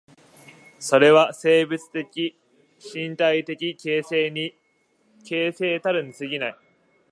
[0.79, 2.35] それは生物的
[2.91, 6.57] 身体的形成たるに過ぎない。